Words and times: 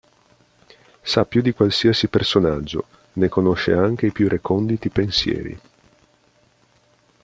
Sa 1.03 1.25
più 1.25 1.43
di 1.43 1.53
qualsiasi 1.53 2.07
personaggio, 2.07 2.85
ne 3.13 3.29
conosce 3.29 3.73
anche 3.73 4.07
i 4.07 4.11
più 4.11 4.27
reconditi 4.27 4.89
pensieri. 4.89 5.59